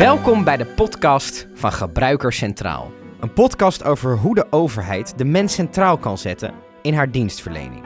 Welkom 0.00 0.44
bij 0.44 0.56
de 0.56 0.66
podcast 0.66 1.46
van 1.54 1.72
Gebruiker 1.72 2.32
Centraal. 2.32 2.92
Een 3.20 3.32
podcast 3.32 3.84
over 3.84 4.16
hoe 4.16 4.34
de 4.34 4.46
overheid 4.50 5.18
de 5.18 5.24
mens 5.24 5.54
centraal 5.54 5.98
kan 5.98 6.18
zetten 6.18 6.54
in 6.82 6.94
haar 6.94 7.10
dienstverlening. 7.10 7.84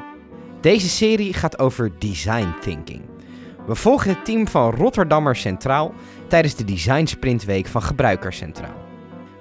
Deze 0.61 0.88
serie 0.88 1.32
gaat 1.32 1.58
over 1.58 1.98
design 1.98 2.54
thinking. 2.61 3.03
We 3.66 3.75
volgen 3.75 4.11
het 4.11 4.25
team 4.25 4.48
van 4.48 4.75
Rotterdammer 4.75 5.36
Centraal 5.36 5.95
tijdens 6.29 6.54
de 6.54 6.64
Design 6.64 7.04
Sprintweek 7.04 7.66
van 7.66 7.82
Gebruiker 7.82 8.32
Centraal. 8.32 8.85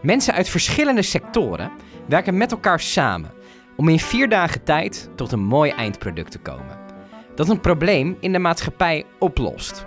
Mensen 0.02 0.34
uit 0.34 0.49
verschillende 0.49 1.02
sectoren 1.02 1.71
werken 2.08 2.38
met 2.38 2.52
elkaar 2.52 2.80
samen 2.80 3.31
om 3.76 3.90
in 3.90 3.99
vier 3.99 4.30
dagen 4.30 4.63
tijd 4.63 5.09
tot 5.16 5.31
een 5.31 5.44
mooi 5.44 5.71
eindproduct 5.71 6.31
te 6.31 6.40
komen. 6.40 6.77
Dat 7.35 7.49
een 7.49 7.62
probleem 7.62 8.17
in 8.20 8.31
de 8.31 8.40
maatschappij 8.40 9.05
oplost. 9.20 9.85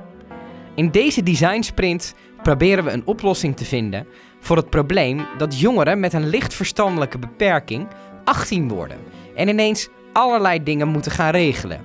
In 0.75 0.91
deze 0.91 1.23
design 1.23 1.63
sprint 1.63 2.15
proberen 2.47 2.85
we 2.85 2.91
een 2.91 3.07
oplossing 3.07 3.57
te 3.57 3.65
vinden 3.65 4.07
voor 4.41 4.57
het 4.57 4.71
probleem 4.71 5.27
dat 5.39 5.61
jongeren 5.61 6.01
met 6.01 6.13
een 6.13 6.29
licht 6.29 6.55
verstandelijke 6.55 7.19
beperking 7.19 7.89
18 8.25 8.69
worden 8.69 8.99
en 9.35 9.49
ineens 9.49 9.89
allerlei 10.13 10.63
dingen 10.63 10.89
moeten 10.89 11.13
gaan 11.13 11.31
regelen. 11.31 11.81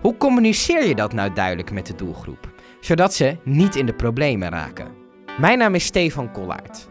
Hoe 0.00 0.16
communiceer 0.16 0.88
je 0.88 0.94
dat 0.94 1.12
nou 1.12 1.32
duidelijk 1.32 1.70
met 1.70 1.86
de 1.86 1.94
doelgroep, 1.94 2.52
zodat 2.80 3.14
ze 3.14 3.36
niet 3.44 3.76
in 3.76 3.86
de 3.86 3.94
problemen 3.94 4.48
raken? 4.48 4.88
Mijn 5.38 5.58
naam 5.58 5.74
is 5.74 5.84
Stefan 5.84 6.32
Kollaert. 6.32 6.88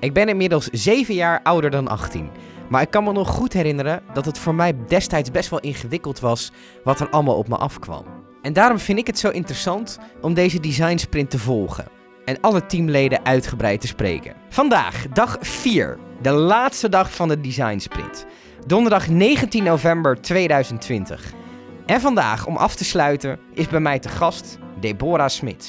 Ik 0.00 0.12
ben 0.12 0.28
inmiddels 0.28 0.68
7 0.68 1.14
jaar 1.14 1.40
ouder 1.42 1.70
dan 1.70 1.88
18, 1.88 2.30
maar 2.68 2.82
ik 2.82 2.90
kan 2.90 3.04
me 3.04 3.12
nog 3.12 3.28
goed 3.28 3.52
herinneren 3.52 4.02
dat 4.12 4.24
het 4.24 4.38
voor 4.38 4.54
mij 4.54 4.76
destijds 4.86 5.30
best 5.30 5.50
wel 5.50 5.60
ingewikkeld 5.60 6.20
was 6.20 6.52
wat 6.84 7.00
er 7.00 7.10
allemaal 7.10 7.36
op 7.36 7.48
me 7.48 7.56
afkwam. 7.56 8.04
En 8.42 8.52
daarom 8.52 8.78
vind 8.78 8.98
ik 8.98 9.06
het 9.06 9.18
zo 9.18 9.30
interessant 9.30 9.98
om 10.20 10.34
deze 10.34 10.60
design 10.60 10.96
sprint 10.96 11.30
te 11.30 11.38
volgen 11.38 12.02
en 12.24 12.40
alle 12.40 12.66
teamleden 12.66 13.24
uitgebreid 13.24 13.80
te 13.80 13.86
spreken. 13.86 14.34
Vandaag, 14.48 15.06
dag 15.12 15.36
4, 15.40 15.98
de 16.22 16.30
laatste 16.30 16.88
dag 16.88 17.14
van 17.14 17.28
de 17.28 17.40
design 17.40 17.78
sprint. 17.78 18.26
Donderdag 18.66 19.08
19 19.08 19.64
november 19.64 20.20
2020. 20.20 21.32
En 21.86 22.00
vandaag, 22.00 22.46
om 22.46 22.56
af 22.56 22.74
te 22.74 22.84
sluiten, 22.84 23.38
is 23.54 23.68
bij 23.68 23.80
mij 23.80 23.98
te 23.98 24.08
gast 24.08 24.58
Deborah 24.80 25.28
Smits. 25.28 25.66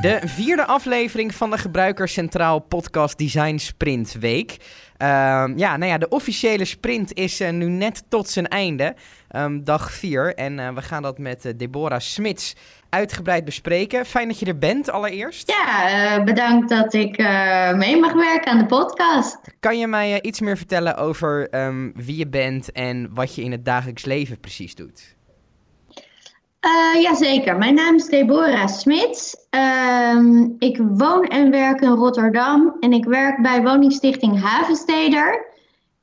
De 0.00 0.20
vierde 0.24 0.66
aflevering 0.66 1.34
van 1.34 1.50
de 1.50 1.58
Gebruiker 1.58 2.08
Centraal 2.08 2.58
Podcast 2.58 3.18
Design 3.18 3.56
Sprint 3.56 4.12
Week. 4.12 4.56
Ehm, 4.98 5.58
ja, 5.58 5.76
nou 5.76 5.90
ja, 5.90 5.98
de 5.98 6.08
officiële 6.08 6.64
sprint 6.64 7.14
is 7.14 7.40
uh, 7.40 7.50
nu 7.50 7.68
net 7.68 8.02
tot 8.08 8.28
zijn 8.28 8.48
einde. 8.48 8.94
Um, 9.36 9.64
dag 9.64 9.92
4. 9.92 10.34
En 10.34 10.58
uh, 10.58 10.68
we 10.68 10.82
gaan 10.82 11.02
dat 11.02 11.18
met 11.18 11.44
uh, 11.44 11.52
Deborah 11.56 12.00
Smits 12.00 12.56
uitgebreid 12.88 13.44
bespreken. 13.44 14.06
Fijn 14.06 14.28
dat 14.28 14.38
je 14.38 14.46
er 14.46 14.58
bent 14.58 14.90
allereerst. 14.90 15.50
Ja, 15.50 16.24
bedankt 16.24 16.68
dat 16.68 16.94
ik 16.94 17.18
mee 17.76 18.00
mag 18.00 18.12
werken 18.12 18.52
aan 18.52 18.58
de 18.58 18.66
podcast. 18.66 19.38
Kan 19.60 19.78
je 19.78 19.86
mij 19.86 20.22
iets 20.22 20.40
meer 20.40 20.56
vertellen 20.56 20.96
over 20.96 21.54
um, 21.54 21.92
wie 21.94 22.16
je 22.16 22.26
bent 22.26 22.72
en 22.72 23.14
wat 23.14 23.34
je 23.34 23.42
in 23.42 23.52
het 23.52 23.64
dagelijks 23.64 24.04
leven 24.04 24.40
precies 24.40 24.74
doet? 24.74 25.16
Uh, 26.66 27.02
Jazeker, 27.02 27.56
mijn 27.56 27.74
naam 27.74 27.94
is 27.94 28.06
Deborah 28.06 28.66
Smits. 28.66 29.36
Uh, 29.50 30.44
ik 30.58 30.80
woon 30.88 31.24
en 31.24 31.50
werk 31.50 31.80
in 31.80 31.88
Rotterdam 31.88 32.76
en 32.80 32.92
ik 32.92 33.04
werk 33.04 33.42
bij 33.42 33.62
woningstichting 33.62 34.40
Havensteder. 34.42 35.46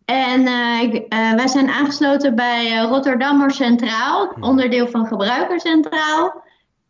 En 0.06 0.42
uh, 0.42 0.82
ik, 0.82 1.06
wij 1.10 1.48
zijn 1.48 1.70
aangesloten 1.70 2.36
bij 2.36 2.78
Rotterdammer 2.78 3.52
Centraal, 3.52 4.34
onderdeel 4.40 4.88
van 4.88 5.06
Gebruiker 5.06 5.60
Centraal. 5.60 6.44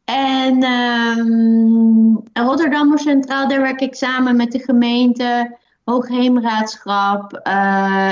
En 0.05 0.63
ehm, 0.63 2.45
Rotterdammer 2.45 2.99
Centraal, 2.99 3.47
daar 3.47 3.61
werk 3.61 3.81
ik 3.81 3.95
samen 3.95 4.35
met 4.35 4.51
de 4.51 4.59
gemeente, 4.59 5.57
Hoogheemraadschap 5.83 7.33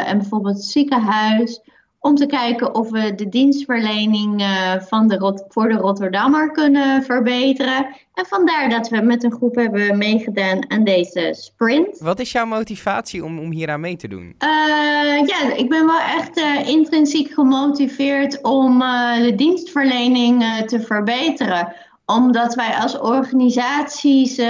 en 0.05 0.17
bijvoorbeeld 0.17 0.55
het 0.55 0.65
ziekenhuis 0.65 1.61
om 2.03 2.15
te 2.15 2.25
kijken 2.25 2.75
of 2.75 2.89
we 2.89 3.15
de 3.15 3.29
dienstverlening 3.29 4.41
uh, 4.41 4.73
van 4.79 5.07
de 5.07 5.43
voor 5.49 5.67
de 5.67 5.75
Rotterdammer 5.75 6.51
kunnen 6.51 7.03
verbeteren. 7.03 7.87
En 8.13 8.25
vandaar 8.25 8.69
dat 8.69 8.89
we 8.89 9.01
met 9.01 9.23
een 9.23 9.31
groep 9.31 9.55
hebben 9.55 9.97
meegedaan 9.97 10.71
aan 10.71 10.83
deze 10.83 11.29
sprint. 11.37 11.99
Wat 11.99 12.19
is 12.19 12.31
jouw 12.31 12.45
motivatie 12.45 13.23
om, 13.23 13.39
om 13.39 13.51
hier 13.51 13.69
aan 13.69 13.79
mee 13.79 13.95
te 13.95 14.07
doen? 14.07 14.35
Uh, 14.39 15.27
ja, 15.27 15.53
ik 15.55 15.69
ben 15.69 15.85
wel 15.85 15.99
echt 15.99 16.37
uh, 16.37 16.67
intrinsiek 16.67 17.33
gemotiveerd 17.33 18.41
om 18.41 18.79
de 19.19 19.33
dienstverlening 19.35 20.43
te 20.65 20.79
verbeteren. 20.79 21.73
Omdat 22.05 22.55
wij 22.55 22.75
als 22.75 22.99
organisaties, 22.99 24.41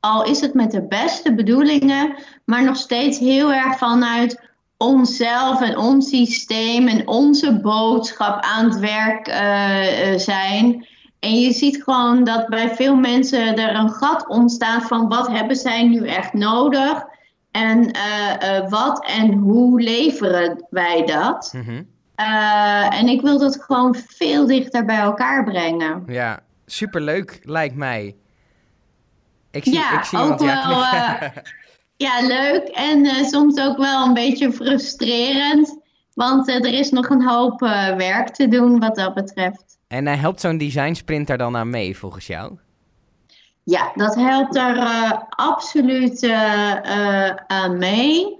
al 0.00 0.24
is 0.24 0.40
het 0.40 0.54
met 0.54 0.70
de 0.70 0.82
beste 0.82 1.34
bedoelingen, 1.34 2.14
maar 2.44 2.64
nog 2.64 2.76
steeds 2.76 3.18
heel 3.18 3.52
erg 3.52 3.78
vanuit 3.78 4.51
onszelf 4.82 5.60
en 5.60 5.76
ons 5.76 6.08
systeem 6.08 6.88
en 6.88 7.08
onze 7.08 7.60
boodschap 7.60 8.42
aan 8.42 8.64
het 8.64 8.78
werk 8.78 9.28
uh, 9.28 10.18
zijn. 10.18 10.86
En 11.20 11.40
je 11.40 11.52
ziet 11.52 11.82
gewoon 11.82 12.24
dat 12.24 12.48
bij 12.48 12.74
veel 12.74 12.96
mensen 12.96 13.56
er 13.56 13.74
een 13.74 13.90
gat 13.90 14.28
ontstaat 14.28 14.86
van 14.86 15.08
wat 15.08 15.28
hebben 15.28 15.56
zij 15.56 15.88
nu 15.88 16.06
echt 16.06 16.32
nodig 16.32 17.04
en 17.50 17.78
uh, 17.78 18.60
uh, 18.60 18.68
wat 18.68 19.06
en 19.06 19.32
hoe 19.32 19.80
leveren 19.80 20.66
wij 20.70 21.06
dat. 21.06 21.52
Mm 21.54 21.62
-hmm. 21.62 21.86
en 22.90 23.08
ik 23.08 23.20
wil 23.20 23.38
dat 23.38 23.62
gewoon 23.62 23.94
veel 23.94 24.46
dichter 24.46 24.84
bij 24.84 24.98
elkaar 24.98 25.44
brengen. 25.44 26.02
Ja, 26.06 26.40
superleuk 26.66 27.40
lijkt 27.42 27.76
mij. 27.76 28.16
Ik 29.50 29.64
zie, 29.64 29.72
ja, 29.72 29.98
ik 29.98 30.04
zie 30.04 30.18
ook 30.18 30.38
wel. 30.38 30.48
Ja, 30.48 31.32
leuk 32.20 32.68
en 32.68 33.04
uh, 33.04 33.24
soms 33.24 33.60
ook 33.60 33.76
wel 33.76 34.06
een 34.06 34.14
beetje 34.14 34.52
frustrerend. 34.52 35.80
Want 36.14 36.48
uh, 36.48 36.54
er 36.54 36.78
is 36.78 36.90
nog 36.90 37.08
een 37.08 37.28
hoop 37.28 37.62
uh, 37.62 37.96
werk 37.96 38.28
te 38.28 38.48
doen 38.48 38.80
wat 38.80 38.94
dat 38.94 39.14
betreft. 39.14 39.78
En 39.88 40.06
helpt 40.06 40.40
zo'n 40.40 40.58
design 40.58 40.94
sprint 40.94 41.30
er 41.30 41.38
dan 41.38 41.56
aan 41.56 41.70
mee 41.70 41.96
volgens 41.96 42.26
jou? 42.26 42.58
Ja, 43.64 43.92
dat 43.94 44.14
helpt 44.14 44.56
er 44.56 44.78
absoluut 45.28 46.30
aan 47.46 47.78
mee. 47.78 48.38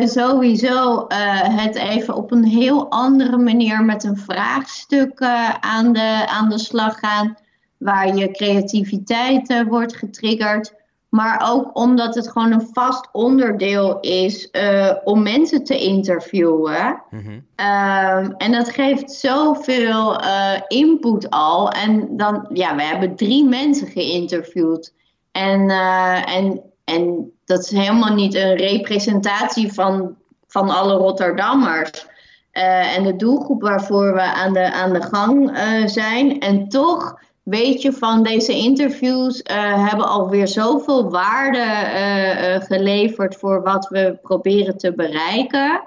sowieso 0.00 1.04
het 1.48 1.74
even 1.74 2.14
op 2.14 2.32
een 2.32 2.44
heel 2.44 2.90
andere 2.90 3.36
manier 3.36 3.84
met 3.84 4.04
een 4.04 4.16
vraagstuk 4.16 5.20
aan, 5.60 5.92
de, 5.92 6.26
aan 6.28 6.48
de 6.48 6.58
slag 6.58 6.98
gaan. 6.98 7.36
Waar 7.76 8.16
je 8.16 8.30
creativiteit 8.30 9.64
wordt 9.68 9.96
getriggerd. 9.96 10.74
Maar 11.14 11.50
ook 11.52 11.70
omdat 11.72 12.14
het 12.14 12.30
gewoon 12.30 12.52
een 12.52 12.68
vast 12.72 13.08
onderdeel 13.12 14.00
is 14.00 14.48
uh, 14.52 14.90
om 15.04 15.22
mensen 15.22 15.64
te 15.64 15.78
interviewen. 15.78 17.02
Mm-hmm. 17.10 17.32
Um, 17.32 18.34
en 18.36 18.52
dat 18.52 18.68
geeft 18.68 19.12
zoveel 19.12 20.20
uh, 20.20 20.52
input 20.68 21.30
al. 21.30 21.70
En 21.70 22.16
dan, 22.16 22.46
ja, 22.52 22.76
we 22.76 22.82
hebben 22.82 23.16
drie 23.16 23.44
mensen 23.44 23.86
geïnterviewd. 23.86 24.92
En, 25.32 25.60
uh, 25.60 26.36
en, 26.36 26.62
en 26.84 27.32
dat 27.44 27.58
is 27.58 27.70
helemaal 27.70 28.14
niet 28.14 28.34
een 28.34 28.56
representatie 28.56 29.72
van, 29.72 30.16
van 30.46 30.70
alle 30.70 30.94
Rotterdammers. 30.94 32.06
en 32.50 33.02
de 33.02 33.16
doelgroep 33.16 33.62
waarvoor 33.62 34.14
we 34.14 34.22
aan 34.22 34.52
de, 34.52 34.72
aan 34.72 34.92
de 34.92 35.02
gang 35.02 35.58
zijn. 35.90 36.40
En 36.40 36.68
toch 36.68 37.22
weet 37.44 37.82
je 37.82 37.92
van 37.92 38.22
deze 38.22 38.52
interviews 38.52 39.38
uh, 39.38 39.88
hebben 39.88 40.08
alweer 40.08 40.48
zoveel 40.48 41.10
waarde 41.10 41.58
uh, 41.58 42.54
uh, 42.54 42.60
geleverd 42.60 43.36
voor 43.36 43.62
wat 43.62 43.88
we 43.88 44.18
proberen 44.22 44.78
te 44.78 44.94
bereiken. 44.94 45.82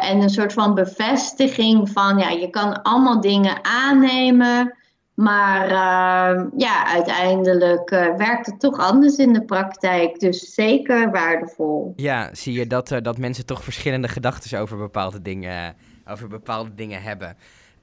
en 0.00 0.20
een 0.20 0.30
soort 0.30 0.52
van 0.52 0.74
bevestiging 0.74 1.90
van 1.90 2.18
ja, 2.18 2.30
je 2.30 2.50
kan 2.50 2.82
allemaal 2.82 3.20
dingen 3.20 3.64
aannemen. 3.64 4.76
Maar 5.14 5.68
ja, 6.56 6.86
uiteindelijk 6.86 7.90
werkt 8.16 8.46
het 8.46 8.60
toch 8.60 8.78
anders 8.78 9.16
in 9.16 9.32
de 9.32 9.44
praktijk. 9.44 10.20
Dus 10.20 10.54
zeker 10.54 11.10
waardevol. 11.10 11.92
Ja, 11.96 12.34
zie 12.34 12.52
je 12.52 12.66
dat, 12.66 12.88
dat 13.02 13.18
mensen 13.18 13.46
toch 13.46 13.64
verschillende 13.64 14.08
gedachten 14.08 14.60
over 14.60 14.76
bepaalde 14.76 15.22
dingen, 15.22 15.76
over 16.06 16.28
bepaalde 16.28 16.74
dingen 16.74 17.02
hebben. 17.02 17.36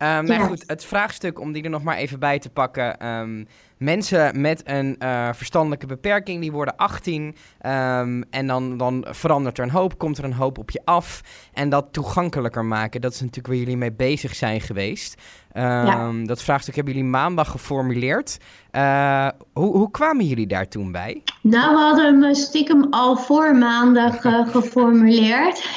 Um, 0.04 0.26
nou 0.26 0.44
goed, 0.44 0.64
het 0.68 0.86
vraagstuk 0.86 1.40
om 1.40 1.52
die 1.52 1.64
er 1.64 1.70
nog 1.70 1.84
maar 1.84 1.98
even 1.98 2.20
bij 2.20 2.40
te 2.40 2.50
pakken. 2.50 3.08
Um, 3.08 3.48
mensen 3.78 4.42
met 4.42 4.62
een 4.66 4.96
uh, 5.00 5.30
verstandelijke 5.34 5.86
beperking, 5.86 6.42
die 6.42 6.52
worden 6.52 6.76
18. 6.76 7.24
Um, 7.24 7.34
ehm, 7.60 8.22
en 8.30 8.48
dan, 8.48 8.78
dan 8.78 9.06
verandert 9.10 9.58
er 9.58 9.64
een 9.64 9.70
hoop, 9.70 9.98
komt 9.98 10.18
er 10.18 10.24
een 10.24 10.34
hoop 10.34 10.58
op 10.58 10.72
je 10.72 10.82
af. 10.86 11.22
En 11.54 11.70
dat 11.70 11.88
toegankelijker 11.92 12.66
maken, 12.66 13.02
dat 13.02 13.14
is 13.14 13.20
natuurlijk 13.20 13.48
waar 13.48 13.58
jullie 13.58 13.78
mee 13.78 13.92
bezig 13.92 14.36
zijn 14.36 14.62
geweest. 14.62 15.22
Ja. 15.54 16.12
Dat 16.24 16.44
vraagstuk 16.44 16.76
hebben 16.76 16.94
jullie 16.94 17.10
maandag 17.10 17.52
geformuleerd. 17.52 18.38
Uh, 18.72 19.28
hoe, 19.54 19.78
hoe 19.78 19.92
kwamen 19.92 20.26
jullie 20.26 20.48
daar 20.48 20.68
toen 20.68 20.92
bij? 20.92 21.22
Nou, 21.42 21.76
we 21.76 21.82
hadden 21.82 22.22
hem 22.22 22.34
stiekem 22.34 22.88
al 22.90 23.16
voor 23.16 23.56
maandag 23.56 24.24
uh, 24.24 24.48
geformuleerd. 24.56 25.68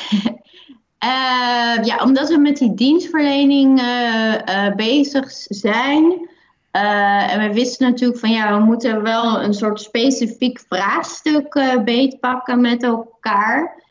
Uh, 1.06 1.85
ja, 1.85 2.03
omdat 2.03 2.29
we 2.29 2.38
met 2.38 2.56
die 2.56 2.75
dienstverlening 2.75 3.81
uh, 3.81 4.35
uh, 4.35 4.75
bezig 4.75 5.31
zijn, 5.49 6.29
en 6.70 7.49
we 7.49 7.55
wisten 7.55 7.91
natuurlijk 7.91 8.20
van 8.20 8.31
ja, 8.31 8.58
we 8.58 8.64
moeten 8.64 9.03
wel 9.03 9.43
een 9.43 9.55
soort 9.55 9.81
specifiek 9.81 10.64
vraagstuk 10.69 11.81
beetpakken 11.85 12.61
met 12.61 12.82
elkaar. 12.82 13.82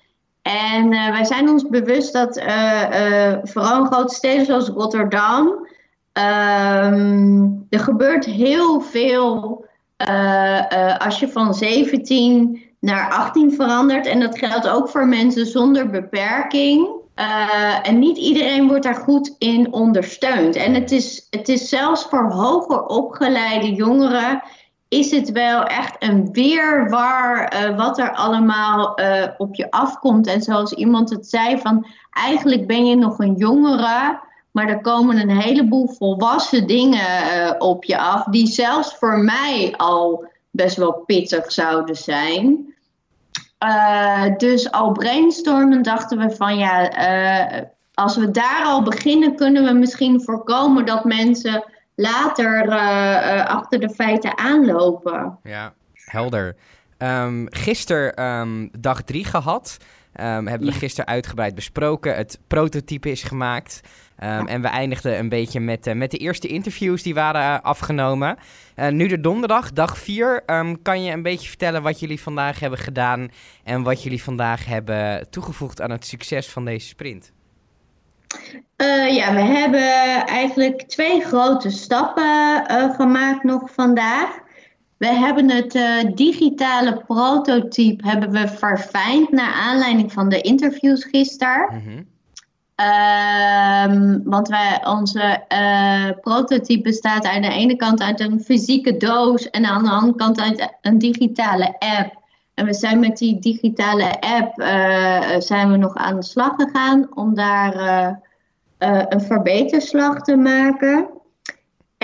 En 0.42 0.90
wij 0.90 1.26
zijn 1.26 1.50
ons 1.50 1.68
bewust 1.68 2.14
dat 2.14 2.42
vooral 3.44 3.80
in 3.80 3.86
grote 3.86 4.16
steden 4.16 4.46
zoals 4.46 4.68
Rotterdam, 4.68 5.68
ehm, 6.12 7.48
er 7.70 7.80
gebeurt 7.80 8.26
heel 8.26 8.82
veel 8.82 9.66
als 10.98 11.20
je 11.20 11.28
van 11.28 11.54
17 11.54 12.62
naar 12.80 13.12
18 13.12 13.52
verandert. 13.52 14.06
En 14.06 14.20
dat 14.20 14.38
geldt 14.38 14.68
ook 14.68 14.90
voor 14.90 15.08
mensen 15.08 15.46
zonder 15.46 15.90
beperking. 15.90 17.04
Uh, 17.16 17.88
en 17.88 18.00
niet 18.00 18.18
iedereen 18.18 18.68
wordt 18.68 18.84
daar 18.84 18.96
goed 18.96 19.36
in 19.38 19.74
ondersteund. 19.74 20.56
En 20.56 20.74
het 20.74 20.92
is, 20.92 21.28
het 21.30 21.50
is 21.50 21.70
zelfs 21.70 22.04
voor 22.04 22.32
hoger 22.32 22.86
opgeleide 22.86 23.74
jongeren 23.74 24.44
is 24.88 25.12
het 25.12 25.32
wel 25.32 25.64
echt 25.64 25.96
een 26.00 26.32
weerwar 26.32 27.54
uh, 27.54 27.78
wat 27.78 28.00
er 28.00 28.14
allemaal 28.14 29.00
uh, 29.00 29.28
op 29.38 29.56
je 29.56 29.72
afkomt. 29.72 30.28
En 30.28 30.42
zoals 30.42 30.74
iemand 30.74 31.10
het 31.10 31.28
zei, 31.28 31.58
van 31.58 31.88
eigenlijk 32.12 32.68
ben 32.68 32.86
je 32.86 32.96
nog 32.96 33.20
een 33.20 33.36
jongere, 33.36 34.20
maar 34.52 34.68
er 34.68 34.82
komen 34.82 35.20
een 35.20 35.42
heleboel 35.42 35.88
volwassen 35.88 36.68
dingen 36.68 37.62
op 37.62 37.84
je 37.84 37.98
af, 37.98 38.24
die 38.24 38.48
zelfs 38.48 38.96
voor 38.96 39.20
mij 39.20 39.74
al 39.78 40.26
best 40.52 40.78
wel 40.78 40.94
pittig 40.94 41.52
zouden 41.52 41.96
zijn. 41.96 42.75
Uh, 43.64 44.38
dus 44.38 44.72
al 44.72 44.92
brainstormen 44.92 45.82
dachten 45.82 46.18
we 46.18 46.36
van 46.36 46.58
ja, 46.58 46.98
uh, 47.58 47.62
als 47.94 48.18
we 48.18 48.32
daar 48.32 48.64
al 48.66 48.84
beginnen, 48.84 49.36
kunnen 49.36 49.64
we 49.64 49.74
misschien 49.74 50.22
voorkomen 50.22 50.86
dat 50.86 51.04
mensen 51.04 51.64
later 51.96 52.66
uh, 52.68 53.46
achter 53.46 53.80
de 53.80 53.90
feiten 53.90 54.38
aanlopen. 54.38 55.40
Ja, 55.44 55.74
helder. 55.94 56.56
Um, 56.98 57.46
gisteren 57.50 58.24
um, 58.24 58.70
dag 58.80 59.02
drie 59.02 59.26
gehad. 59.26 59.78
Um, 60.22 60.48
hebben 60.48 60.68
we 60.68 60.74
gisteren 60.74 61.10
uitgebreid 61.10 61.56
besproken. 61.56 62.16
Het 62.16 62.40
prototype 62.48 63.10
is 63.10 63.24
gemaakt. 63.24 63.82
Um, 64.24 64.48
En 64.48 64.62
we 64.62 64.68
eindigden 64.68 65.20
een 65.20 65.30
beetje 65.30 65.60
met, 65.60 65.88
uh, 65.88 65.94
met 65.94 66.12
de 66.12 66.18
eerste 66.18 66.48
interviews 66.48 67.04
die 67.04 67.14
waren 67.14 67.42
uh, 67.42 67.60
afgenomen. 67.62 68.38
Uh, 68.76 68.88
nu 68.88 69.08
de 69.08 69.20
donderdag, 69.20 69.72
dag 69.72 69.98
4. 69.98 70.34
Um, 70.36 70.42
ehm, 70.46 70.76
kan 70.82 71.04
je 71.04 71.12
een 71.12 71.22
beetje 71.22 71.48
vertellen 71.48 71.82
wat 71.82 72.00
jullie 72.00 72.22
vandaag 72.22 72.60
hebben 72.60 72.80
gedaan 72.80 73.30
en 73.64 73.84
wat 73.84 74.04
jullie 74.04 74.24
vandaag 74.24 74.66
hebben 74.66 75.30
toegevoegd 75.30 75.82
aan 75.82 75.92
het 75.92 76.06
succes 76.06 76.50
van 76.50 76.66
deze 76.66 76.88
sprint? 76.88 77.32
ja, 79.10 79.34
we 79.34 79.42
hebben 79.42 80.26
eigenlijk 80.26 80.82
twee 80.82 81.22
grote 81.22 81.70
stappen 81.70 82.66
gemaakt 82.96 83.44
nog 83.44 83.72
vandaag. 83.74 84.44
We 84.98 85.08
hebben 85.08 85.50
het 85.50 85.72
digitale 86.18 87.04
prototype 87.08 88.08
hebben 88.08 88.32
we 88.32 88.48
verfijnd 88.48 89.32
naar 89.32 89.54
aanleiding 89.54 90.12
van 90.12 90.30
de 90.30 90.42
interviews 90.42 91.04
gisteren. 91.04 91.84
Mm 91.86 92.14
Um, 92.76 94.22
want 94.24 94.48
wij, 94.48 94.86
onze 94.88 95.44
uh, 95.54 96.10
prototype 96.22 96.82
bestaat 96.82 97.26
aan 97.26 97.42
de 97.42 97.50
ene 97.50 97.76
kant 97.76 98.02
uit 98.02 98.20
een 98.20 98.42
fysieke 98.42 98.98
doos 98.98 99.50
en 99.50 99.66
aan 99.66 99.84
de 99.84 99.90
andere 99.90 100.16
kant 100.16 100.40
uit 100.40 100.78
een 100.82 100.98
digitale 100.98 101.76
app. 101.80 102.22
En 102.54 102.66
we 102.66 102.74
zijn 102.74 103.00
met 103.00 103.18
die 103.18 103.40
digitale 103.40 104.22
app 104.22 104.60
uh, 104.60 105.40
zijn 105.40 105.72
we 105.72 105.78
nog 105.78 105.96
aan 105.96 106.16
de 106.16 106.24
slag 106.24 106.56
gegaan 106.56 107.16
om 107.16 107.36
daar 107.36 107.76
uh, 107.76 109.04
een 109.10 109.22
verbeterslag 109.22 110.22
te 110.22 110.36
maken. 110.36 111.08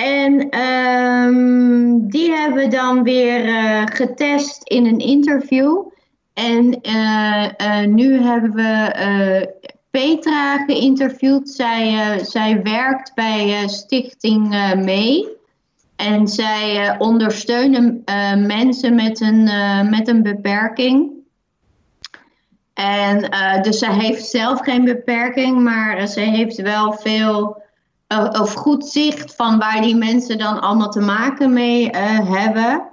En 0.01 0.59
um, 0.59 2.09
die 2.09 2.31
hebben 2.31 2.63
we 2.63 2.67
dan 2.67 3.03
weer 3.03 3.41
getest 3.93 4.63
in 4.63 4.85
een 4.85 4.99
interview. 4.99 5.83
En 6.33 6.81
nu 7.93 8.21
hebben 8.21 8.53
we 8.53 9.49
Petra 9.91 10.57
geïnterviewd. 10.65 11.49
Zij, 11.49 12.19
zij 12.23 12.61
werkt 12.61 13.13
bij 13.15 13.67
Stichting 13.67 14.73
Mee. 14.75 15.27
En 15.95 16.27
zij 16.27 16.95
ondersteunen 16.97 18.03
mensen 18.47 18.95
met 18.95 19.21
een, 19.21 19.43
met 19.89 20.07
een 20.07 20.23
beperking. 20.23 21.11
En 22.73 23.31
dus 23.61 23.79
zij 23.79 23.93
heeft 23.93 24.25
zelf 24.25 24.59
geen 24.59 24.85
beperking, 24.85 25.63
maar 25.63 26.07
ze 26.07 26.19
heeft 26.19 26.61
wel 26.61 26.93
veel 26.93 27.61
of 28.19 28.53
goed 28.53 28.85
zicht 28.85 29.35
van 29.35 29.59
waar 29.59 29.81
die 29.81 29.95
mensen 29.95 30.37
dan 30.37 30.61
allemaal 30.61 30.89
te 30.89 30.99
maken 30.99 31.53
mee 31.53 31.89
hebben. 32.23 32.89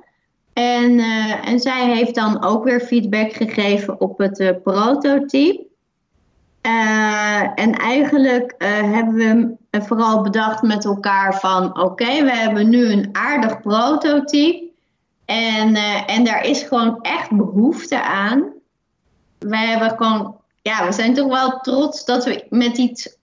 En, 0.53 0.99
en 1.45 1.61
zij 1.61 1.87
heeft 1.87 2.15
dan 2.15 2.45
ook 2.45 2.65
weer 2.65 2.81
feedback 2.81 3.33
gegeven 3.33 4.01
op 4.01 4.19
het 4.19 4.63
prototype. 4.63 5.67
Uh, 6.63 7.41
en 7.55 7.73
eigenlijk 7.73 8.55
hebben 8.59 9.15
we 9.71 9.83
vooral 9.83 10.23
bedacht 10.23 10.63
met 10.63 10.85
elkaar 10.85 11.41
van 11.41 11.81
oké, 11.81 12.25
we 12.25 12.37
hebben 12.37 12.69
nu 12.69 12.93
een 12.93 13.09
aardig 13.13 13.61
prototype. 13.61 14.67
En, 15.25 15.75
en 16.07 16.25
daar 16.25 16.45
is 16.45 16.63
gewoon 16.63 16.99
echt 17.03 17.31
behoefte 17.31 18.03
aan. 18.03 18.45
We 19.39 19.57
hebben 19.57 19.91
gewoon, 19.91 20.37
ja, 20.63 20.87
we 20.87 20.93
zijn 20.93 21.15
toch 21.15 21.29
wel 21.29 21.61
trots 21.61 22.05
dat 22.05 22.25
we 22.25 22.47
met 22.49 22.79
iets, 22.79 23.18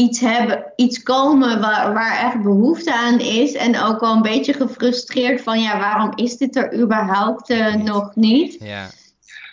iets 0.00 0.20
hebben, 0.20 0.64
iets 0.76 1.02
komen 1.02 1.60
waar, 1.60 1.92
waar 1.92 2.18
echt 2.18 2.42
behoefte 2.42 2.94
aan 2.94 3.18
is. 3.18 3.52
En 3.54 3.78
ook 3.78 4.00
wel 4.00 4.12
een 4.14 4.22
beetje 4.22 4.52
gefrustreerd 4.52 5.42
van 5.42 5.60
ja, 5.60 5.78
waarom 5.78 6.12
is 6.14 6.36
dit 6.36 6.56
er 6.56 6.78
überhaupt 6.78 7.54
nog 7.84 8.14
niet? 8.14 8.56
Ja. 8.60 8.86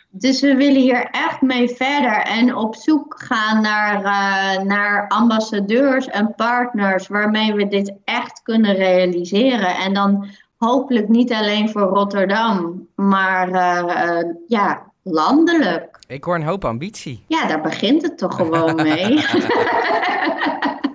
Dus 0.10 0.42
we 0.42 0.56
willen 0.56 0.82
hier 0.82 1.08
echt 1.12 1.42
mee 1.42 1.70
verder 1.70 2.22
en 2.22 2.56
op 2.56 2.76
zoek 2.76 3.16
gaan 3.18 3.62
naar, 3.62 4.04
uh, 4.04 4.64
naar 4.64 5.08
ambassadeurs 5.08 6.08
en 6.08 6.36
partners 6.36 7.08
waarmee 7.08 7.54
we 7.54 7.68
dit 7.68 7.94
echt 8.04 8.42
kunnen 8.44 8.76
realiseren. 8.76 9.76
En 9.76 9.94
dan 9.94 10.28
hopelijk 10.58 11.08
niet 11.08 11.34
alleen 11.34 11.70
voor 11.70 11.82
Rotterdam, 11.82 12.88
maar 12.96 13.50
uh, 13.50 14.24
ja, 14.48 14.92
landelijk. 15.04 15.97
Ik 16.07 16.24
hoor 16.24 16.36
een 16.36 16.44
hoop 16.44 16.65
ambitie. 16.65 17.24
Ja, 17.27 17.48
daar 17.48 17.62
begint 17.62 18.01
het 18.01 18.18
toch 18.18 18.36
gewoon 18.36 18.75
mee. 18.75 19.19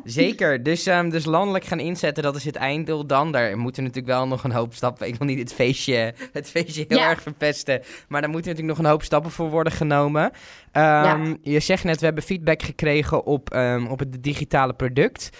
Zeker. 0.04 0.62
Dus, 0.62 0.86
um, 0.86 1.10
dus 1.10 1.24
landelijk 1.24 1.64
gaan 1.64 1.80
inzetten, 1.80 2.22
dat 2.22 2.36
is 2.36 2.44
het 2.44 2.56
einddoel 2.56 3.06
dan. 3.06 3.32
Daar 3.32 3.58
moeten 3.58 3.82
natuurlijk 3.82 4.12
wel 4.14 4.26
nog 4.26 4.44
een 4.44 4.52
hoop 4.52 4.74
stappen. 4.74 5.06
Ik 5.06 5.14
wil 5.14 5.26
niet 5.26 5.38
het 5.38 5.54
feestje, 5.54 6.14
het 6.32 6.50
feestje 6.50 6.84
heel 6.88 6.98
erg 6.98 7.22
verpesten. 7.22 7.82
Maar 8.08 8.20
daar 8.20 8.30
moeten 8.30 8.50
natuurlijk 8.50 8.78
nog 8.78 8.86
een 8.86 8.92
hoop 8.92 9.02
stappen 9.02 9.30
voor 9.30 9.50
worden 9.50 9.72
genomen. 9.72 10.24
Um, 10.24 10.32
ja. 10.72 11.36
Je 11.42 11.60
zegt 11.60 11.84
net, 11.84 11.98
we 11.98 12.04
hebben 12.04 12.22
feedback 12.22 12.62
gekregen 12.62 13.24
op, 13.24 13.54
um, 13.54 13.86
op 13.86 13.98
het 13.98 14.22
digitale 14.22 14.72
product. 14.72 15.30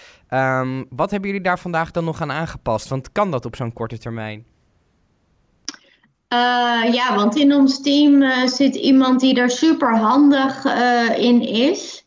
wat 0.88 1.10
hebben 1.10 1.30
jullie 1.30 1.44
daar 1.44 1.58
vandaag 1.58 1.90
dan 1.90 2.04
nog 2.04 2.20
aan 2.20 2.32
aangepast? 2.32 2.88
Want 2.88 3.12
kan 3.12 3.30
dat 3.30 3.44
op 3.44 3.56
zo'n 3.56 3.72
korte 3.72 3.98
termijn? 3.98 4.44
Uh, 6.32 6.92
ja, 6.92 7.14
want 7.14 7.36
in 7.36 7.54
ons 7.54 7.80
team 7.82 8.22
uh, 8.22 8.46
zit 8.46 8.74
iemand 8.74 9.20
die 9.20 9.40
er 9.40 9.50
super 9.50 9.96
handig 9.96 10.64
uh, 10.64 11.18
in 11.18 11.40
is. 11.42 12.04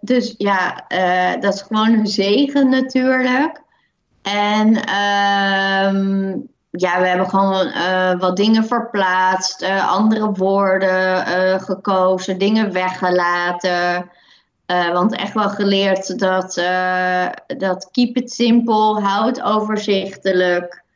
Dus 0.00 0.34
ja, 0.38 0.84
dat 1.40 1.54
is 1.54 1.62
gewoon 1.62 1.92
een 1.92 2.06
zegen 2.06 2.68
natuurlijk. 2.68 3.62
En 4.22 4.68
uh, 4.68 6.34
ja, 6.70 7.00
we 7.00 7.06
hebben 7.06 7.28
gewoon 7.28 7.72
wat 8.18 8.36
dingen 8.36 8.64
verplaatst, 8.64 9.64
andere 9.88 10.32
woorden 10.32 11.60
gekozen, 11.60 12.38
dingen 12.38 12.72
weggelaten. 12.72 14.10
want 14.92 15.16
echt 15.16 15.34
wel 15.34 15.48
geleerd 15.48 16.18
dat, 16.18 16.54
dat 17.58 17.88
keep 17.90 18.16
it 18.16 18.32
simple, 18.32 19.00
houd 19.00 19.42
overzichtelijk. 19.42 20.86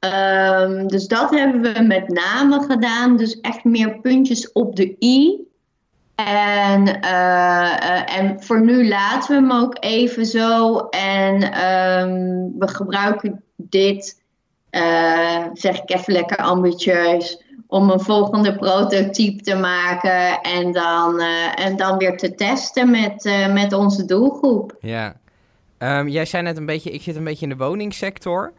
Um, 0.00 0.88
dus 0.88 1.06
dat 1.06 1.30
hebben 1.30 1.74
we 1.74 1.82
met 1.82 2.08
name 2.08 2.64
gedaan. 2.68 3.16
Dus 3.16 3.40
echt 3.40 3.64
meer 3.64 3.98
puntjes 4.00 4.52
op 4.52 4.76
de 4.76 4.96
i. 5.00 5.46
En, 6.14 6.86
uh, 7.04 8.18
en 8.18 8.42
voor 8.42 8.60
nu 8.60 8.88
laten 8.88 9.28
we 9.28 9.48
hem 9.48 9.62
ook 9.62 9.76
even 9.80 10.26
zo. 10.26 10.76
En 10.90 11.34
um, 11.34 12.54
we 12.58 12.68
gebruiken 12.68 13.42
dit, 13.56 14.20
uh, 14.70 15.44
zeg 15.52 15.82
ik 15.82 15.90
even 15.90 16.12
lekker 16.12 16.36
ambitieus, 16.36 17.42
om 17.66 17.90
een 17.90 18.00
volgende 18.00 18.56
prototype 18.56 19.42
te 19.42 19.54
maken. 19.54 20.40
En 20.40 20.72
dan, 20.72 21.20
en 21.54 21.76
dan 21.76 21.98
weer 21.98 22.16
te 22.16 22.34
testen 22.34 22.90
met, 22.90 23.48
met 23.52 23.72
onze 23.72 24.04
doelgroep. 24.04 24.76
Ja. 24.80 25.16
Um, 25.78 26.08
jij 26.08 26.24
zei 26.24 26.42
net 26.42 26.56
een 26.56 26.66
beetje, 26.66 26.90
ik 26.90 27.02
zit 27.02 27.16
een 27.16 27.24
beetje 27.24 27.46
in 27.46 27.56
de 27.56 27.64
woningsector. 27.64 28.52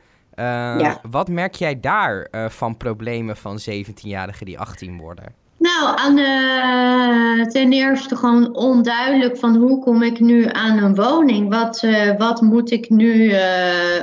Ja. 0.79 0.99
Wat 1.09 1.27
merk 1.27 1.55
jij 1.55 1.79
daar 1.79 2.27
van 2.49 2.77
problemen 2.77 3.37
van 3.37 3.59
17-jarigen 3.69 4.45
die 4.45 4.59
18 4.59 4.97
worden? 4.97 5.39
Nou, 5.59 5.97
aan 5.97 6.15
de, 6.15 7.49
ten 7.51 7.71
eerste 7.71 8.15
gewoon 8.15 8.55
onduidelijk 8.55 9.37
van 9.37 9.55
hoe 9.55 9.83
kom 9.83 10.03
ik 10.03 10.19
nu 10.19 10.45
aan 10.51 10.77
een 10.77 10.95
woning? 10.95 11.49
Wat, 11.49 11.83
uh, 11.83 12.17
wat 12.17 12.41
moet 12.41 12.71
ik 12.71 12.89
nu, 12.89 13.13
uh, 13.13 13.39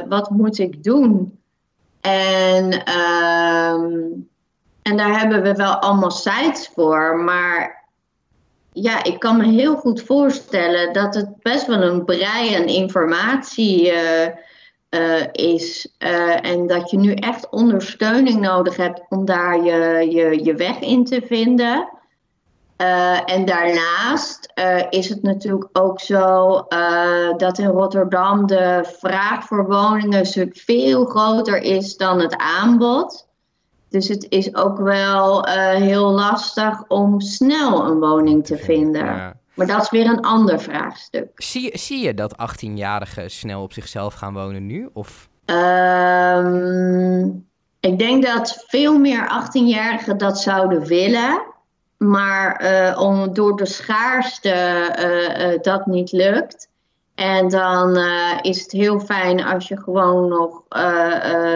wat 0.09 0.31
moet 0.31 0.59
ik 0.59 0.85
doen? 0.85 1.38
En, 2.00 2.64
um, 2.73 4.28
en 4.83 4.97
daar 4.97 5.19
hebben 5.19 5.43
we 5.43 5.55
wel 5.55 5.73
allemaal 5.73 6.11
sites 6.11 6.71
voor, 6.75 7.16
maar 7.16 7.85
ja, 8.73 9.05
ik 9.05 9.19
kan 9.19 9.37
me 9.37 9.45
heel 9.45 9.76
goed 9.76 10.02
voorstellen 10.02 10.93
dat 10.93 11.14
het 11.14 11.43
best 11.43 11.66
wel 11.66 11.83
een 11.83 12.05
brei 12.05 12.55
aan 12.55 12.66
informatie 12.66 13.93
uh, 13.93 14.26
uh, 14.90 15.23
is. 15.33 15.95
Uh, 15.99 16.47
en 16.47 16.66
dat 16.66 16.90
je 16.90 16.99
nu 16.99 17.14
echt 17.14 17.50
ondersteuning 17.50 18.40
nodig 18.40 18.76
hebt 18.76 19.02
om 19.09 19.25
daar 19.25 19.64
je, 19.64 20.11
je, 20.11 20.45
je 20.45 20.55
weg 20.55 20.81
in 20.81 21.05
te 21.05 21.23
vinden. 21.26 21.88
en 23.26 23.45
daarnaast 23.45 24.52
is 24.90 25.09
het 25.09 25.23
natuurlijk 25.23 25.69
ook 25.73 26.00
zo 26.00 26.64
dat 27.37 27.59
in 27.59 27.66
Rotterdam 27.66 28.47
de 28.47 28.95
vraag 28.99 29.45
voor 29.45 29.66
woningen 29.66 30.26
veel 30.52 31.05
groter 31.05 31.62
is 31.62 31.97
dan 31.97 32.21
het 32.21 32.37
aanbod. 32.37 33.26
Dus 33.88 34.09
het 34.09 34.26
is 34.28 34.55
ook 34.55 34.78
wel 34.78 35.45
heel 35.75 36.11
lastig 36.11 36.83
om 36.88 37.21
snel 37.21 37.85
een 37.85 37.99
woning 37.99 38.47
te 38.47 38.57
vinden. 38.57 39.05
Ja. 39.05 39.37
Maar 39.56 39.66
dat 39.66 39.82
is 39.82 39.90
weer 39.90 40.06
een 40.06 40.20
ander 40.20 40.60
vraagstuk. 40.60 41.28
Zie, 41.34 41.78
zie 41.78 42.04
je 42.04 42.14
dat 42.14 42.32
18-jarigen 42.32 43.26
snel 43.26 43.62
op 43.62 43.72
zichzelf 43.72 44.14
gaan 44.14 44.34
wonen 44.34 44.66
nu? 44.66 44.88
Of? 44.92 45.28
Um, 45.46 47.48
ik 47.80 47.98
denk 47.98 48.25
dat 48.25 48.64
veel 48.66 48.98
meer 48.98 49.44
18-jarigen 49.44 50.16
dat 50.16 50.40
zouden 50.40 50.86
willen. 50.86 51.42
Maar 51.96 52.62
uh, 52.62 53.00
om, 53.00 53.34
door 53.34 53.56
de 53.56 53.66
schaarste 53.66 54.54
uh, 54.98 55.62
dat 55.62 55.86
niet 55.86 56.12
lukt. 56.12 56.68
En 57.14 57.48
dan 57.48 57.98
is 58.42 58.62
het 58.62 58.72
heel 58.72 59.00
fijn 59.00 59.44
als 59.44 59.68
je 59.68 59.80
gewoon 59.80 60.28
nog 60.28 60.62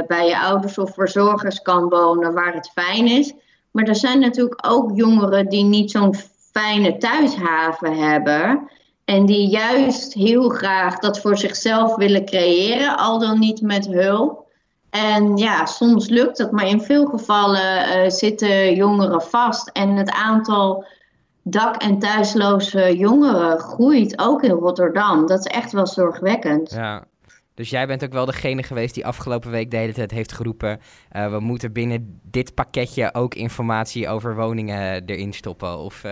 bij 0.07 0.26
je 0.26 0.40
ouders 0.40 0.78
of 0.78 0.95
verzorgers 0.95 1.62
kan 1.62 1.88
wonen 1.88 2.35
waar 2.35 2.54
het 2.54 2.71
fijn 2.75 3.07
is. 3.07 3.33
Maar 3.71 3.85
er 3.85 3.97
zijn 3.97 4.21
natuurlijk 4.21 4.66
ook 4.66 4.90
jongeren 4.95 5.49
die 5.49 5.64
niet 5.64 5.90
zo'n 5.90 6.14
fijne 6.52 6.97
thuishaven 6.97 7.97
hebben. 7.97 8.69
En 9.04 9.26
die 9.26 9.49
juist 9.49 10.14
heel 10.14 10.49
graag 10.49 10.99
dat 10.99 11.21
voor 11.21 11.38
zichzelf 11.38 11.97
willen 11.97 12.25
creëren, 12.25 12.97
al 12.97 13.19
dan 13.19 13.38
niet 13.38 13.61
met 13.61 13.87
hulp. 13.87 14.49
En 14.90 15.37
ja, 15.37 15.66
soms 15.66 16.09
lukt 16.09 16.38
het, 16.38 16.50
maar 16.50 16.66
in 16.66 16.80
veel 16.80 17.07
gevallen 17.07 18.12
zitten 18.12 18.75
jongeren 18.75 19.23
vast. 19.23 19.69
En 19.69 19.97
het 19.97 20.11
aantal 20.11 20.85
dak- 21.42 21.83
en 21.83 21.99
thuisloze 21.99 22.97
jongeren 22.97 23.59
groeit 23.59 24.19
ook 24.19 24.42
in 24.42 24.50
Rotterdam. 24.50 25.26
Dat 25.26 25.38
is 25.38 25.52
echt 25.52 25.73
wel 25.73 25.87
zorgwekkend. 25.87 26.71
Ja. 26.71 27.04
Dus 27.54 27.71
jij 27.71 27.87
bent 27.87 28.04
ook 28.04 28.12
wel 28.12 28.26
degene 28.26 28.62
geweest 28.62 28.95
die 28.95 29.07
afgelopen 29.07 29.50
week 29.50 29.71
de 29.71 29.76
hele 29.76 29.92
tijd 29.92 30.11
heeft 30.11 30.33
geroepen... 30.33 30.80
Uh, 31.12 31.30
we 31.30 31.40
moeten 31.40 31.73
binnen 31.73 32.21
dit 32.23 32.54
pakketje 32.54 33.14
ook 33.14 33.35
informatie 33.35 34.09
over 34.09 34.37
woningen 34.37 35.04
erin 35.07 35.33
stoppen. 35.33 35.78
Of. 35.78 36.04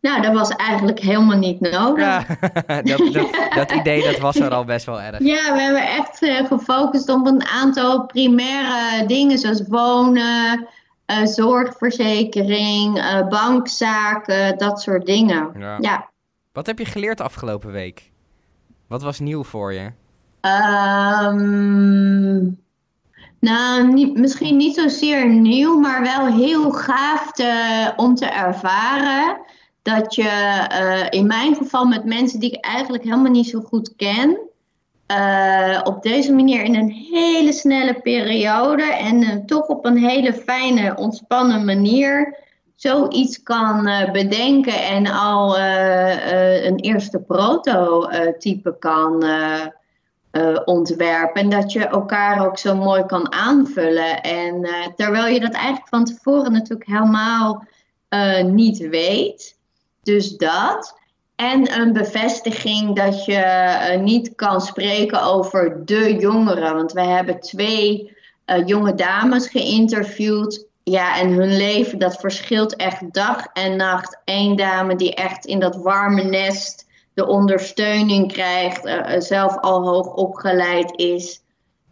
Nou, 0.00 0.22
dat 0.22 0.32
was 0.32 0.48
eigenlijk 0.48 0.98
helemaal 0.98 1.38
niet 1.38 1.60
nodig. 1.60 2.04
Ja, 2.04 2.26
dat, 2.82 3.12
dat, 3.12 3.30
dat, 3.54 3.72
idee 3.72 4.02
dat 4.02 4.18
was 4.18 4.36
er 4.36 4.50
al 4.50 4.64
best 4.64 4.86
wel 4.86 5.00
erg. 5.00 5.18
Ja, 5.18 5.52
we 5.52 5.60
hebben 5.60 5.86
echt 5.86 6.22
uh, 6.22 6.46
gefocust 6.46 7.08
op 7.08 7.26
een 7.26 7.46
aantal 7.46 8.06
primaire 8.06 9.06
dingen 9.06 9.38
zoals 9.38 9.62
wonen... 9.68 10.68
Uh, 11.10 11.26
zorgverzekering, 11.26 12.98
uh, 12.98 13.28
bankzaken, 13.28 14.58
dat 14.58 14.80
soort 14.80 15.06
dingen. 15.06 15.50
Ja. 15.58 15.76
ja. 15.80 16.10
Wat 16.52 16.66
heb 16.66 16.78
je 16.78 16.84
geleerd 16.84 17.20
afgelopen 17.20 17.72
week? 17.72 18.10
Wat 18.88 19.02
was 19.02 19.18
nieuw 19.18 19.44
voor 19.44 19.72
je? 19.72 19.90
Um, 21.26 22.58
nou, 23.40 23.92
niet, 23.92 24.16
misschien 24.16 24.56
niet 24.56 24.74
zozeer 24.74 25.28
nieuw, 25.28 25.78
maar 25.78 26.02
wel 26.02 26.26
heel 26.26 26.70
gaaf 26.70 27.32
te, 27.32 27.92
om 27.96 28.14
te 28.14 28.26
ervaren. 28.26 29.40
Dat 29.94 30.14
je 30.14 30.66
uh, 30.72 31.06
in 31.20 31.26
mijn 31.26 31.54
geval 31.54 31.84
met 31.84 32.04
mensen 32.04 32.40
die 32.40 32.50
ik 32.50 32.64
eigenlijk 32.64 33.04
helemaal 33.04 33.30
niet 33.30 33.48
zo 33.48 33.60
goed 33.60 33.96
ken, 33.96 34.38
uh, 35.10 35.80
op 35.84 36.02
deze 36.02 36.32
manier 36.32 36.62
in 36.62 36.74
een 36.74 36.90
hele 36.90 37.52
snelle 37.52 38.00
periode 38.00 38.82
en 38.82 39.22
uh, 39.22 39.34
toch 39.46 39.66
op 39.66 39.84
een 39.84 39.96
hele 39.96 40.32
fijne, 40.32 40.96
ontspannen 40.96 41.64
manier 41.64 42.38
zoiets 42.74 43.42
kan 43.42 43.88
bedenken 44.12 44.82
en 44.82 45.06
al 45.06 45.58
een 45.58 46.76
eerste 46.76 47.18
prototype 47.18 48.76
kan 48.78 49.24
ontwerpen. 50.64 51.42
En 51.42 51.50
dat 51.50 51.72
je 51.72 51.86
elkaar 51.86 52.46
ook 52.46 52.58
zo 52.58 52.76
mooi 52.76 53.04
kan 53.04 53.32
aanvullen. 53.32 54.22
En 54.22 54.68
terwijl 54.96 55.26
je 55.26 55.40
dat 55.40 55.52
eigenlijk 55.52 55.88
van 55.88 56.04
tevoren 56.04 56.52
natuurlijk 56.52 56.90
helemaal 56.90 57.64
niet 58.44 58.78
weet. 58.78 59.58
Dus 60.10 60.36
dat. 60.36 60.98
En 61.36 61.80
een 61.80 61.92
bevestiging 61.92 62.96
dat 62.96 63.24
je 63.24 63.32
uh, 63.92 64.00
niet 64.02 64.34
kan 64.34 64.60
spreken 64.60 65.22
over 65.22 65.82
de 65.84 66.14
jongeren. 66.14 66.74
Want 66.74 66.92
wij 66.92 67.06
hebben 67.06 67.40
twee 67.40 68.16
uh, 68.46 68.66
jonge 68.66 68.94
dames 68.94 69.48
geïnterviewd. 69.48 70.66
Ja, 70.82 71.18
en 71.18 71.30
hun 71.30 71.56
leven 71.56 71.98
dat 71.98 72.16
verschilt 72.16 72.76
echt 72.76 73.12
dag 73.12 73.46
en 73.52 73.76
nacht. 73.76 74.18
Eén 74.24 74.56
dame 74.56 74.96
die 74.96 75.14
echt 75.14 75.44
in 75.44 75.60
dat 75.60 75.76
warme 75.76 76.22
nest 76.22 76.86
de 77.14 77.26
ondersteuning 77.26 78.32
krijgt, 78.32 78.86
uh, 78.86 79.02
zelf 79.18 79.58
al 79.58 79.88
hoog 79.88 80.14
opgeleid 80.14 80.98
is. 80.98 81.42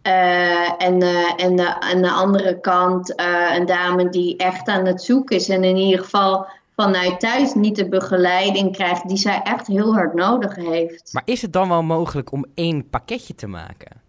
en, 0.03 1.03
en 1.37 1.57
de, 1.57 1.81
aan 1.81 2.03
de 2.03 2.11
andere 2.11 2.61
kant 2.61 3.21
een 3.57 3.67
dame 3.67 4.09
die 4.09 4.37
echt 4.37 4.69
aan 4.69 4.87
het 4.87 5.03
zoeken 5.03 5.37
is 5.37 5.49
en 5.49 5.65
in 5.65 5.77
ieder 5.77 6.05
geval 6.05 6.47
vanuit 6.83 7.21
thuis 7.21 7.55
niet 7.55 7.77
de 7.77 7.89
begeleiding 7.89 8.73
krijgt 8.73 9.09
die 9.09 9.17
zij 9.17 9.41
echt 9.43 9.67
heel 9.67 9.95
hard 9.95 10.15
nodig 10.15 10.57
heeft. 10.57 11.13
Maar 11.13 11.23
is 11.25 11.43
het 11.43 11.53
dan 11.53 11.69
wel 11.69 11.83
mogelijk 11.83 12.33
om 12.33 12.45
één 12.55 12.89
pakketje 12.89 13.35
te 13.35 13.47
maken? 13.47 14.01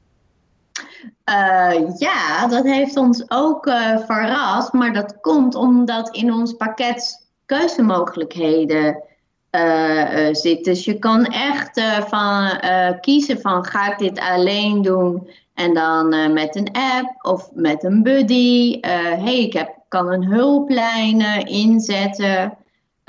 Uh, 1.29 1.97
ja, 1.97 2.47
dat 2.47 2.63
heeft 2.63 2.97
ons 2.97 3.23
ook 3.27 3.65
uh, 3.65 3.97
verrast, 3.97 4.73
maar 4.73 4.93
dat 4.93 5.17
komt 5.21 5.55
omdat 5.55 6.15
in 6.15 6.33
ons 6.33 6.53
pakket 6.53 7.27
keuzemogelijkheden 7.45 9.03
uh, 9.51 10.27
zitten. 10.31 10.73
Dus 10.73 10.85
je 10.85 10.99
kan 10.99 11.25
echt 11.25 11.81
van, 12.07 12.59
kiezen 13.01 13.41
van 13.41 13.65
ga 13.65 13.91
ik 13.91 13.97
dit 13.97 14.19
alleen 14.19 14.81
doen 14.81 15.29
en 15.53 15.73
dan 15.73 16.33
met 16.33 16.55
een 16.55 16.71
app 16.71 17.25
of 17.25 17.49
met 17.53 17.83
een 17.83 18.03
buddy. 18.03 18.79
hey, 18.81 19.39
ik 19.39 19.53
heb 19.53 19.77
kan 19.87 20.11
een 20.11 20.25
hulplijn 20.25 21.45
inzetten. 21.47 22.57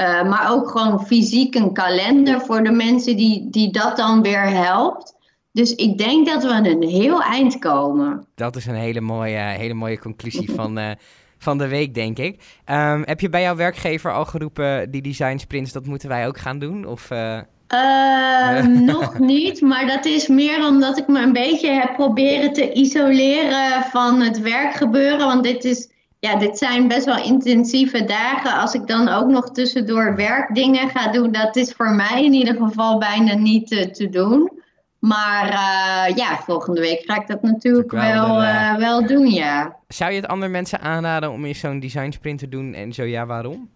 Uh, 0.01 0.29
maar 0.29 0.53
ook 0.53 0.71
gewoon 0.71 1.07
fysiek 1.07 1.55
een 1.55 1.73
kalender 1.73 2.41
voor 2.41 2.63
de 2.63 2.71
mensen 2.71 3.17
die, 3.17 3.51
die 3.51 3.73
dat 3.73 3.97
dan 3.97 4.23
weer 4.23 4.49
helpt. 4.49 5.15
Dus 5.53 5.75
ik 5.75 5.99
denk 5.99 6.27
dat 6.27 6.43
we 6.43 6.53
aan 6.53 6.65
een 6.65 6.83
heel 6.83 7.23
eind 7.23 7.59
komen. 7.59 8.27
Dat 8.35 8.57
is 8.57 8.67
een 8.67 8.75
hele 8.75 9.01
mooie, 9.01 9.39
hele 9.39 9.75
mooie 9.75 9.99
conclusie 9.99 10.53
van, 10.55 10.79
uh, 10.79 10.91
van 11.39 11.59
de 11.59 11.69
week, 11.69 11.95
denk 11.95 12.19
ik. 12.19 12.61
Um, 12.67 13.03
heb 13.05 13.21
je 13.21 13.29
bij 13.29 13.43
jouw 13.43 13.57
werkgever 13.57 14.13
al 14.13 14.25
geroepen, 14.25 14.91
die 14.91 15.03
design 15.03 15.37
sprints, 15.37 15.73
dat 15.73 15.87
moeten 15.87 16.09
wij 16.09 16.27
ook 16.27 16.39
gaan 16.39 16.59
doen? 16.59 16.87
Of, 16.87 17.11
uh... 17.11 17.41
Uh, 17.75 18.67
nog 18.95 19.19
niet, 19.19 19.61
maar 19.61 19.87
dat 19.87 20.05
is 20.05 20.29
meer 20.29 20.67
omdat 20.67 20.99
ik 20.99 21.07
me 21.09 21.23
een 21.23 21.33
beetje 21.33 21.71
heb 21.71 21.95
proberen 21.95 22.53
te 22.53 22.73
isoleren 22.73 23.83
van 23.83 24.21
het 24.21 24.41
werkgebeuren. 24.41 25.27
Want 25.27 25.45
dit 25.45 25.65
is 25.65 25.89
ja, 26.21 26.37
dit 26.37 26.59
zijn 26.59 26.89
best 26.89 27.05
wel 27.05 27.25
intensieve 27.25 28.05
dagen. 28.05 28.61
Als 28.61 28.75
ik 28.75 28.87
dan 28.87 29.09
ook 29.09 29.29
nog 29.29 29.51
tussendoor 29.51 30.17
werkdingen 30.17 30.89
ga 30.89 31.13
doen, 31.13 31.33
dat 31.33 31.57
is 31.57 31.73
voor 31.73 31.91
mij 31.91 32.25
in 32.25 32.33
ieder 32.33 32.55
geval 32.55 32.99
bijna 32.99 33.35
niet 33.35 33.71
uh, 33.71 33.85
te 33.85 34.09
doen. 34.09 34.59
Maar 34.99 35.47
uh, 35.47 36.17
ja, 36.17 36.37
volgende 36.37 36.81
week 36.81 37.03
ga 37.05 37.21
ik 37.21 37.27
dat 37.27 37.43
natuurlijk 37.43 37.91
wel, 37.91 38.27
wel, 38.27 38.43
uh, 38.43 38.77
wel, 38.77 39.07
doen, 39.07 39.31
ja. 39.31 39.77
Zou 39.89 40.11
je 40.11 40.21
het 40.21 40.29
andere 40.29 40.51
mensen 40.51 40.81
aanraden 40.81 41.31
om 41.31 41.45
eens 41.45 41.59
zo'n 41.59 41.81
design 41.81 42.11
sprint 42.11 42.39
te 42.39 42.49
doen 42.49 42.75
en 42.75 42.93
zo 42.93 43.03
ja, 43.03 43.27
waarom? 43.27 43.69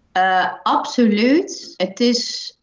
absoluut. 0.63 1.73
Het 1.77 1.99
is 1.99 2.53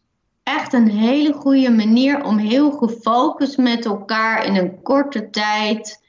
echt 0.43 0.73
een 0.73 0.89
hele 0.89 1.33
goede 1.33 1.71
manier 1.71 2.23
om 2.23 2.37
heel 2.37 2.71
gefocust 2.71 3.57
met 3.57 3.85
elkaar 3.85 4.45
in 4.45 4.55
een 4.55 4.81
korte 4.81 5.29
tijd 5.29 6.02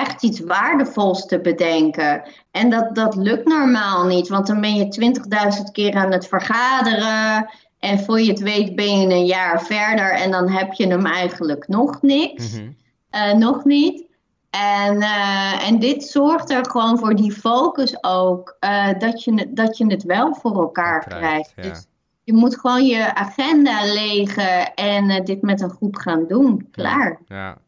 echt 0.00 0.22
iets 0.22 0.40
waardevols 0.40 1.26
te 1.26 1.40
bedenken. 1.40 2.22
En 2.50 2.70
dat, 2.70 2.94
dat 2.94 3.14
lukt 3.14 3.46
normaal 3.46 4.06
niet, 4.06 4.28
want 4.28 4.46
dan 4.46 4.60
ben 4.60 4.74
je 4.74 5.14
20.000 5.58 5.72
keer 5.72 5.94
aan 5.94 6.12
het 6.12 6.26
vergaderen. 6.26 7.50
En 7.78 7.98
voor 7.98 8.20
je 8.20 8.30
het 8.30 8.40
weet 8.40 8.74
ben 8.74 9.00
je 9.00 9.14
een 9.14 9.26
jaar 9.26 9.62
verder 9.62 10.12
en 10.12 10.30
dan 10.30 10.48
heb 10.48 10.72
je 10.72 10.86
hem 10.86 11.06
eigenlijk 11.06 11.68
nog 11.68 12.02
niks. 12.02 12.52
Mhm. 12.52 12.70
Eh, 13.10 13.32
nog 13.32 13.64
niet. 13.64 14.08
En, 14.50 15.02
eh, 15.02 15.68
en 15.68 15.78
dit 15.78 16.04
zorgt 16.04 16.50
er 16.50 16.70
gewoon 16.70 16.98
voor 16.98 17.14
die 17.14 17.32
focus 17.32 18.04
ook, 18.04 18.56
uh, 18.60 18.88
dat, 18.98 19.24
je, 19.24 19.46
dat 19.50 19.76
je 19.76 19.86
het 19.86 20.02
wel 20.02 20.34
voor 20.34 20.54
elkaar 20.54 21.04
krijgt. 21.04 21.52
Ja. 21.56 21.62
Dus 21.62 21.86
je 22.24 22.32
moet 22.32 22.58
gewoon 22.58 22.86
je 22.86 23.14
agenda 23.14 23.84
legen 23.84 24.74
en 24.74 25.24
dit 25.24 25.42
met 25.42 25.60
een 25.60 25.70
groep 25.70 25.96
gaan 25.96 26.26
doen. 26.26 26.68
Klaar. 26.70 27.18
Ja. 27.26 27.58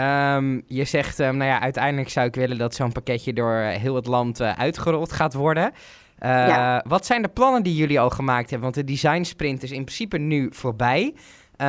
Um, 0.00 0.62
je 0.66 0.84
zegt, 0.84 1.18
um, 1.18 1.36
nou 1.36 1.50
ja, 1.50 1.60
uiteindelijk 1.60 2.08
zou 2.08 2.26
ik 2.26 2.34
willen 2.34 2.58
dat 2.58 2.74
zo'n 2.74 2.92
pakketje 2.92 3.32
door 3.32 3.54
heel 3.56 3.94
het 3.94 4.06
land 4.06 4.40
uitgerold 4.40 5.12
gaat 5.12 5.34
worden. 5.34 5.72
Ja. 6.20 6.84
Wat 6.88 7.06
zijn 7.06 7.22
de 7.22 7.28
plannen 7.28 7.62
die 7.62 7.74
jullie 7.74 8.00
al 8.00 8.10
gemaakt 8.10 8.50
hebben? 8.50 8.72
Want 8.72 8.86
de 8.86 8.92
design 8.92 9.22
sprint 9.22 9.62
is 9.62 9.70
in 9.70 9.84
principe 9.84 10.18
nu 10.18 10.48
voorbij. 10.52 11.14
Uh, 11.60 11.66